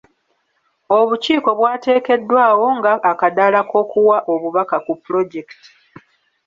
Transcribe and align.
Obukiiko 0.97 1.49
bwateekeddwawo 1.59 2.67
nga 2.77 2.91
akadaala 3.11 3.59
k'okuwa 3.69 4.17
obubaka 4.33 4.75
ku 4.85 4.91
pulojekiti. 5.01 5.69